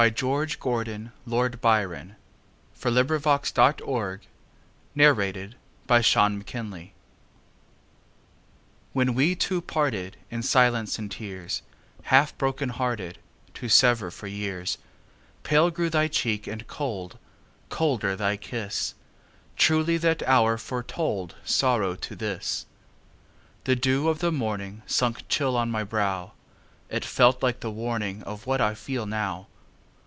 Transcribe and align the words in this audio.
George 0.15 0.59
Gordon, 0.59 1.11
Lord 1.27 1.61
Byron 1.61 2.15
468. 2.73 3.85
When 3.85 4.25
We 4.95 5.05
Two 5.05 5.51
Parted 5.85 6.95
WHEN 8.95 9.13
we 9.13 9.35
two 9.35 9.61
partedIn 9.61 10.41
silence 10.43 10.97
and 10.97 11.11
tears, 11.11 11.61
Half 12.05 12.35
broken 12.39 12.69
hearted, 12.69 13.19
To 13.53 13.69
sever 13.69 14.09
for 14.09 14.25
years, 14.25 14.79
Pale 15.43 15.69
grew 15.69 15.91
thy 15.91 16.07
cheek 16.07 16.47
and 16.47 16.65
cold, 16.65 17.19
Colder 17.69 18.15
thy 18.15 18.37
kiss; 18.37 18.95
Truly 19.55 19.97
that 19.97 20.23
hour 20.23 20.57
foretoldSorrow 20.57 21.99
to 22.01 22.15
this! 22.15 22.65
The 23.65 23.75
dew 23.75 24.07
of 24.09 24.17
the 24.17 24.31
morningSunk 24.31 25.19
chill 25.29 25.55
on 25.55 25.69
my 25.69 25.83
brow; 25.83 26.31
It 26.89 27.05
felt 27.05 27.43
like 27.43 27.59
the 27.59 27.71
warningOf 27.71 28.47
what 28.47 28.59
I 28.61 28.73
feel 28.73 29.05
now. 29.05 29.45